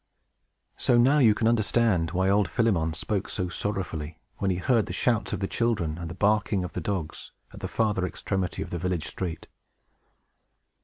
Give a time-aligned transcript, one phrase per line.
[0.77, 4.93] So now you can understand why old Philemon spoke so sorrowfully, when he heard the
[4.93, 8.71] shouts of the children and the barking of the dogs, at the farther extremity of
[8.71, 9.45] the village street.